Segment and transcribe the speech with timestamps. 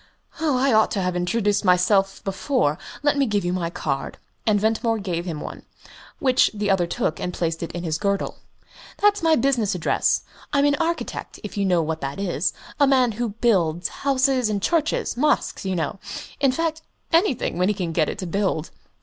[0.39, 4.97] "I ought to have introduced myself before let me give you my card;" and Ventimore
[4.97, 5.61] gave him one,
[6.17, 8.37] which the other took and placed in his girdle.
[8.97, 10.23] "That's my business address.
[10.53, 14.59] I'm an architect, if you know what that is a man who builds houses and
[14.59, 15.99] churches mosques, you know
[16.39, 16.81] in fact,
[17.13, 18.71] anything, when he can get it to build."